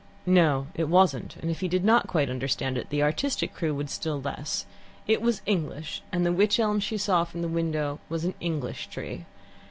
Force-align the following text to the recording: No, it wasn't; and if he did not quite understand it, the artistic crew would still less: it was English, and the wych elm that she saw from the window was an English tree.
No, 0.25 0.65
it 0.73 0.85
wasn't; 0.89 1.35
and 1.35 1.51
if 1.51 1.59
he 1.59 1.67
did 1.67 1.83
not 1.85 2.07
quite 2.07 2.27
understand 2.27 2.75
it, 2.75 2.89
the 2.89 3.03
artistic 3.03 3.53
crew 3.53 3.75
would 3.75 3.87
still 3.91 4.19
less: 4.19 4.65
it 5.05 5.21
was 5.21 5.43
English, 5.45 6.01
and 6.11 6.25
the 6.25 6.31
wych 6.33 6.59
elm 6.59 6.77
that 6.77 6.81
she 6.83 6.97
saw 6.97 7.23
from 7.23 7.43
the 7.43 7.47
window 7.47 7.99
was 8.09 8.25
an 8.25 8.33
English 8.41 8.87
tree. 8.87 9.27